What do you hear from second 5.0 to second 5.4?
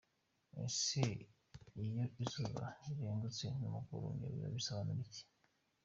iki?.